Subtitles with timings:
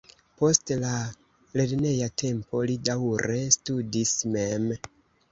[0.41, 0.93] Post la
[1.59, 4.65] lerneja tempo li daŭre studis mem.